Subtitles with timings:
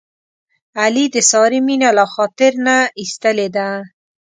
[0.81, 3.67] علي د سارې مینه له خاطر نه ایستلې ده.